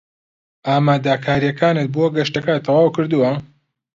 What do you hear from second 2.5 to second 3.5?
تەواو کردووە؟